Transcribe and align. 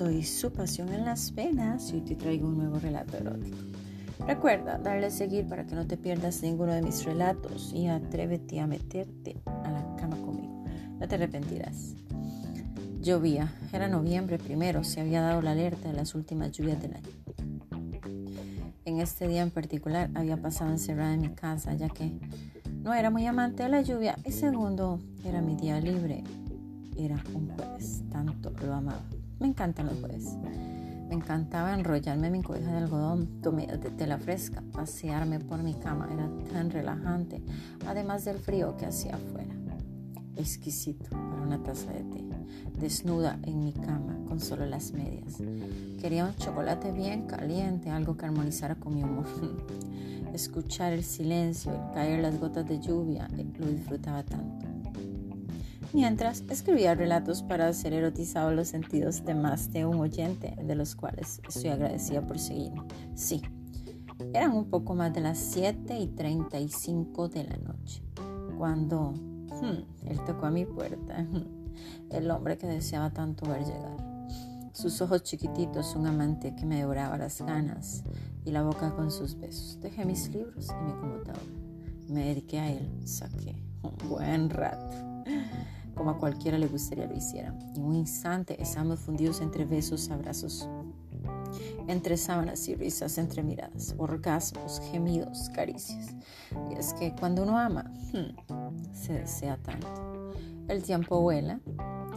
soy 0.00 0.22
su 0.22 0.50
pasión 0.50 0.88
en 0.94 1.04
las 1.04 1.34
venas 1.34 1.90
y 1.90 1.96
hoy 1.96 2.00
te 2.00 2.14
traigo 2.14 2.48
un 2.48 2.56
nuevo 2.56 2.78
relato 2.78 3.18
erótico. 3.18 3.58
Recuerda 4.26 4.78
darle 4.78 5.08
a 5.08 5.10
seguir 5.10 5.46
para 5.46 5.66
que 5.66 5.74
no 5.74 5.86
te 5.86 5.98
pierdas 5.98 6.40
ninguno 6.40 6.72
de 6.72 6.80
mis 6.80 7.04
relatos 7.04 7.74
y 7.74 7.86
atrévete 7.86 8.60
a 8.60 8.66
meterte 8.66 9.36
a 9.44 9.70
la 9.70 9.96
cama 9.96 10.16
conmigo. 10.16 10.64
No 10.98 11.06
te 11.06 11.16
arrepentirás. 11.16 11.96
Llovía, 13.02 13.52
era 13.74 13.88
noviembre 13.88 14.38
primero, 14.38 14.84
se 14.84 15.02
había 15.02 15.20
dado 15.20 15.42
la 15.42 15.50
alerta 15.50 15.90
de 15.90 15.94
las 15.94 16.14
últimas 16.14 16.52
lluvias 16.52 16.80
del 16.80 16.94
año. 16.94 17.10
En 18.86 19.00
este 19.00 19.28
día 19.28 19.42
en 19.42 19.50
particular 19.50 20.08
había 20.14 20.38
pasado 20.38 20.70
encerrada 20.70 21.12
en 21.12 21.20
mi 21.20 21.34
casa 21.34 21.74
ya 21.74 21.90
que 21.90 22.10
no 22.72 22.94
era 22.94 23.10
muy 23.10 23.26
amante 23.26 23.64
de 23.64 23.68
la 23.68 23.82
lluvia 23.82 24.16
y 24.24 24.32
segundo 24.32 24.98
era 25.26 25.42
mi 25.42 25.56
día 25.56 25.78
libre 25.78 26.24
era 26.96 27.22
un 27.34 27.50
jueves, 27.50 28.02
tanto 28.10 28.50
lo 28.64 28.74
amaba. 28.74 29.19
Me 29.40 29.46
encantan 29.46 29.86
los 29.86 29.98
jueves. 29.98 30.36
Me 31.08 31.14
encantaba 31.14 31.72
enrollarme 31.74 32.26
en 32.26 32.32
mi 32.34 32.42
cobija 32.42 32.70
de 32.72 32.76
algodón, 32.76 33.40
tomar 33.40 33.80
de 33.80 33.90
tela 33.90 34.18
fresca, 34.18 34.62
pasearme 34.70 35.40
por 35.40 35.62
mi 35.62 35.74
cama, 35.74 36.08
era 36.12 36.28
tan 36.52 36.70
relajante, 36.70 37.42
además 37.86 38.24
del 38.26 38.38
frío 38.38 38.76
que 38.76 38.86
hacía 38.86 39.16
afuera. 39.16 39.54
Exquisito 40.36 41.10
para 41.10 41.42
una 41.42 41.62
taza 41.62 41.90
de 41.90 42.04
té, 42.04 42.24
desnuda 42.78 43.38
en 43.42 43.64
mi 43.64 43.72
cama 43.72 44.16
con 44.28 44.40
solo 44.40 44.66
las 44.66 44.92
medias. 44.92 45.38
Quería 46.00 46.26
un 46.26 46.34
chocolate 46.36 46.92
bien 46.92 47.26
caliente, 47.26 47.90
algo 47.90 48.16
que 48.16 48.26
armonizara 48.26 48.76
con 48.76 48.94
mi 48.94 49.02
humor. 49.02 49.26
Escuchar 50.34 50.92
el 50.92 51.02
silencio, 51.02 51.72
el 51.72 51.92
caer 51.92 52.20
las 52.20 52.38
gotas 52.38 52.68
de 52.68 52.78
lluvia, 52.78 53.28
eh, 53.36 53.46
lo 53.58 53.66
disfrutaba 53.66 54.22
tanto 54.22 54.69
mientras 55.92 56.44
escribía 56.48 56.94
relatos 56.94 57.42
para 57.42 57.68
hacer 57.68 57.92
erotizados 57.92 58.54
los 58.54 58.68
sentidos 58.68 59.24
de 59.24 59.34
más 59.34 59.72
de 59.72 59.84
un 59.84 60.00
oyente, 60.00 60.56
de 60.62 60.74
los 60.74 60.94
cuales 60.94 61.40
estoy 61.46 61.70
agradecida 61.70 62.26
por 62.26 62.38
seguirme. 62.38 62.82
Sí, 63.14 63.42
eran 64.32 64.52
un 64.52 64.70
poco 64.70 64.94
más 64.94 65.12
de 65.12 65.20
las 65.20 65.38
7 65.38 65.98
y 65.98 66.08
35 66.08 67.28
de 67.28 67.44
la 67.44 67.56
noche, 67.56 68.02
cuando 68.58 69.12
hmm, 69.12 70.08
él 70.08 70.20
tocó 70.26 70.46
a 70.46 70.50
mi 70.50 70.64
puerta, 70.64 71.26
el 72.10 72.30
hombre 72.30 72.58
que 72.58 72.66
deseaba 72.66 73.10
tanto 73.10 73.48
ver 73.48 73.64
llegar. 73.64 73.96
Sus 74.72 75.00
ojos 75.02 75.24
chiquititos, 75.24 75.94
un 75.96 76.06
amante 76.06 76.54
que 76.54 76.64
me 76.64 76.76
devoraba 76.76 77.18
las 77.18 77.42
ganas 77.42 78.04
y 78.44 78.50
la 78.50 78.62
boca 78.62 78.94
con 78.94 79.10
sus 79.10 79.38
besos. 79.38 79.78
Dejé 79.80 80.04
mis 80.04 80.30
libros 80.30 80.68
y 80.70 80.84
mi 80.84 80.92
computadora. 80.92 81.44
Me 82.08 82.26
dediqué 82.26 82.60
a 82.60 82.70
él, 82.70 82.88
saqué 83.04 83.56
un 83.82 84.08
buen 84.08 84.48
rato 84.48 85.10
como 86.00 86.12
a 86.12 86.18
cualquiera 86.18 86.56
le 86.56 86.66
gustaría 86.66 87.06
lo 87.06 87.14
hiciera. 87.14 87.54
En 87.76 87.84
un 87.84 87.94
instante 87.94 88.56
estamos 88.58 89.00
fundidos 89.00 89.42
entre 89.42 89.66
besos, 89.66 90.10
abrazos, 90.10 90.66
entre 91.88 92.16
sábanas 92.16 92.66
y 92.68 92.74
risas, 92.74 93.18
entre 93.18 93.42
miradas, 93.42 93.94
orgasmos, 93.98 94.80
gemidos, 94.90 95.50
caricias. 95.50 96.14
Y 96.70 96.74
es 96.78 96.94
que 96.94 97.14
cuando 97.14 97.42
uno 97.42 97.58
ama, 97.58 97.92
hmm, 98.14 98.94
se 98.94 99.12
desea 99.12 99.58
tanto. 99.58 100.32
El 100.68 100.82
tiempo 100.82 101.20
vuela. 101.20 101.60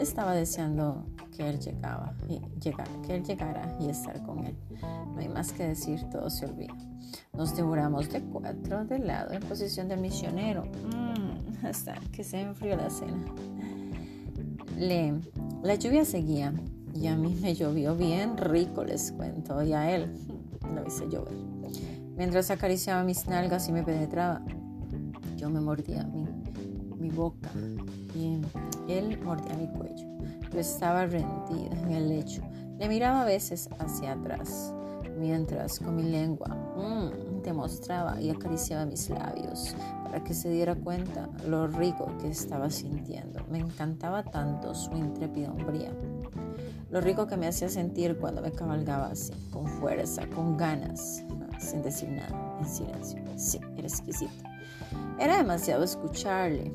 Estaba 0.00 0.32
deseando 0.32 1.04
que 1.36 1.46
él 1.46 1.60
llegaba 1.60 2.14
y 2.30 2.40
llegara, 2.58 2.90
que 3.02 3.16
él 3.16 3.24
llegara 3.24 3.76
y 3.78 3.90
estar 3.90 4.22
con 4.22 4.46
él. 4.46 4.56
No 4.80 5.18
hay 5.18 5.28
más 5.28 5.52
que 5.52 5.68
decir, 5.68 6.02
todo 6.08 6.30
se 6.30 6.46
olvida. 6.46 6.74
Nos 7.34 7.54
devoramos 7.54 8.10
de 8.10 8.22
cuatro 8.22 8.86
de 8.86 9.00
lado 9.00 9.32
en 9.32 9.42
posición 9.42 9.86
de 9.88 9.98
misionero. 9.98 10.64
Que 12.12 12.24
se 12.24 12.40
enfrió 12.40 12.76
la 12.76 12.90
cena 12.90 13.24
la 14.78 15.74
lluvia 15.74 16.04
seguía 16.04 16.52
y 16.94 17.06
a 17.06 17.16
mí 17.16 17.36
me 17.40 17.54
llovió 17.54 17.94
bien 17.94 18.36
rico, 18.36 18.84
les 18.84 19.12
cuento, 19.12 19.62
y 19.62 19.72
a 19.72 19.94
él 19.94 20.12
lo 20.74 20.86
hice 20.86 21.08
llover. 21.08 21.34
Mientras 22.16 22.50
acariciaba 22.50 23.02
mis 23.02 23.26
nalgas 23.26 23.68
y 23.68 23.72
me 23.72 23.82
penetraba, 23.82 24.42
yo 25.36 25.50
me 25.50 25.60
mordía 25.60 26.04
mi, 26.04 26.26
mi 26.98 27.10
boca 27.10 27.50
y 28.14 28.40
él 28.88 29.18
mordía 29.22 29.54
mi 29.56 29.68
cuello. 29.68 30.06
Yo 30.52 30.60
estaba 30.60 31.06
rendida 31.06 31.76
en 31.82 31.90
el 31.90 32.08
lecho. 32.08 32.42
Le 32.78 32.88
miraba 32.88 33.22
a 33.22 33.24
veces 33.24 33.68
hacia 33.78 34.12
atrás, 34.12 34.74
mientras 35.16 35.78
con 35.80 35.96
mi 35.96 36.02
lengua 36.02 36.48
mmm, 36.76 37.42
demostraba 37.42 38.20
y 38.20 38.30
acariciaba 38.30 38.84
mis 38.84 39.08
labios 39.10 39.74
para 40.04 40.22
que 40.22 40.34
se 40.34 40.50
diera 40.50 40.74
cuenta 40.74 41.28
lo 41.46 41.66
rico 41.66 42.10
que 42.20 42.28
estaba 42.28 42.70
sintiendo. 42.70 43.40
Me 43.50 43.58
encantaba 43.58 44.22
tanto 44.22 44.74
su 44.74 44.92
intrépida 44.92 45.50
hombría, 45.50 45.92
lo 46.90 47.00
rico 47.00 47.26
que 47.26 47.36
me 47.36 47.48
hacía 47.48 47.68
sentir 47.68 48.16
cuando 48.18 48.42
me 48.42 48.52
cabalgaba 48.52 49.06
así, 49.08 49.32
con 49.50 49.66
fuerza, 49.66 50.26
con 50.28 50.56
ganas, 50.56 51.24
sin 51.58 51.82
decir 51.82 52.10
nada, 52.10 52.58
en 52.60 52.66
silencio. 52.66 53.20
Sí, 53.36 53.60
era 53.76 53.88
exquisito. 53.88 54.32
Era 55.18 55.38
demasiado 55.38 55.84
escucharle. 55.84 56.72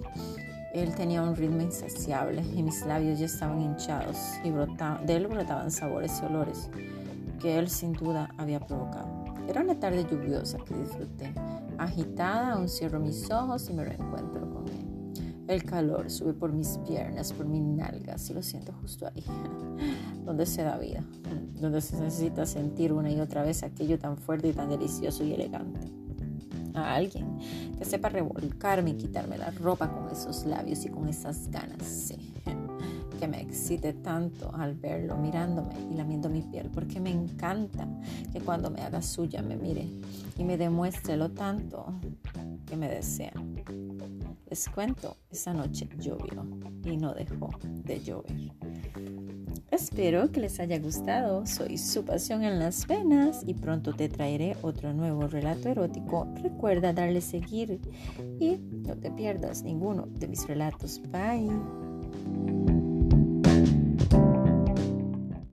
Él 0.74 0.96
tenía 0.96 1.22
un 1.22 1.36
ritmo 1.36 1.62
insaciable 1.62 2.42
y 2.56 2.64
mis 2.64 2.86
labios 2.86 3.20
ya 3.20 3.26
estaban 3.26 3.62
hinchados 3.62 4.18
y 4.44 4.52
brotaban, 4.52 5.06
de 5.06 5.18
él 5.18 5.28
brotaban 5.28 5.70
sabores 5.70 6.20
y 6.22 6.26
olores 6.26 6.70
que 7.42 7.58
él 7.58 7.70
sin 7.70 7.94
duda 7.94 8.30
había 8.38 8.60
provocado. 8.60 9.26
Era 9.48 9.62
una 9.62 9.80
tarde 9.80 10.06
lluviosa 10.10 10.58
que 10.60 10.76
disfruté. 10.76 11.34
Agitada, 11.78 12.54
aún 12.54 12.70
cierro 12.70 13.00
mis 13.00 13.30
ojos 13.32 13.70
y 13.70 13.74
me 13.74 13.84
reencuentro 13.84 14.50
con 14.50 14.68
él. 14.68 15.44
El 15.48 15.64
calor 15.64 16.10
sube 16.10 16.34
por 16.34 16.54
mis 16.54 16.78
piernas, 16.88 17.34
por 17.34 17.46
mis 17.46 17.62
nalgas 17.62 18.30
y 18.30 18.34
lo 18.34 18.42
siento 18.42 18.72
justo 18.82 19.08
ahí, 19.08 19.26
donde 20.26 20.46
se 20.46 20.64
da 20.64 20.78
vida, 20.78 21.04
donde 21.60 21.82
se 21.82 22.00
necesita 22.00 22.46
sentir 22.46 22.94
una 22.94 23.12
y 23.12 23.20
otra 23.20 23.44
vez 23.44 23.64
aquello 23.64 24.00
tan 24.00 24.18
fuerte 24.18 24.50
y 24.50 24.54
tan 24.54 24.70
delicioso 24.70 25.24
y 25.24 25.34
elegante. 25.34 25.92
A 26.74 26.96
alguien 26.96 27.38
que 27.78 27.84
sepa 27.84 28.08
revolcarme 28.08 28.92
y 28.92 28.94
quitarme 28.94 29.38
la 29.38 29.52
ropa 29.52 29.92
con 29.92 30.10
esos 30.10 30.46
labios 30.46 30.86
y 30.86 30.90
con 30.90 31.10
esas 31.10 31.50
ganas, 31.50 31.84
sí 31.84 32.34
que 33.22 33.28
me 33.28 33.40
excite 33.40 33.94
tanto 33.94 34.52
al 34.56 34.74
verlo 34.74 35.16
mirándome 35.16 35.76
y 35.92 35.94
lamiendo 35.94 36.28
mi 36.28 36.42
piel, 36.42 36.72
porque 36.74 37.00
me 37.00 37.12
encanta 37.12 37.88
que 38.34 38.42
cuando 38.42 38.72
me 38.72 38.82
haga 38.82 39.00
suya 39.04 39.44
me 39.44 39.56
mire 39.56 39.88
y 40.40 40.44
me 40.44 40.58
demuestre 40.58 41.16
lo 41.18 41.30
tanto 41.30 41.86
que 42.66 42.76
me 42.76 42.90
desea. 42.90 43.34
Les 44.50 44.68
cuento, 44.70 45.18
esa 45.30 45.54
noche 45.54 45.88
llovió 46.00 46.44
y 46.84 46.98
no 46.98 47.14
dejó 47.14 47.52
de 47.62 48.00
llover. 48.00 48.54
Espero 49.70 50.32
que 50.32 50.40
les 50.40 50.60
haya 50.60 50.80
gustado. 50.80 51.46
Soy 51.46 51.78
su 51.78 52.04
pasión 52.04 52.44
en 52.44 52.58
las 52.58 52.88
venas 52.88 53.44
y 53.46 53.54
pronto 53.54 53.94
te 53.94 54.10
traeré 54.10 54.58
otro 54.64 54.94
nuevo 54.94 55.28
relato 55.28 55.70
erótico. 55.70 56.28
Recuerda 56.42 56.92
darle 56.92 57.22
seguir 57.22 57.80
y 58.40 58.58
no 58.58 58.96
te 58.98 59.12
pierdas 59.12 59.62
ninguno 59.62 60.08
de 60.08 60.28
mis 60.28 60.48
relatos. 60.48 61.00
Bye. 61.12 62.71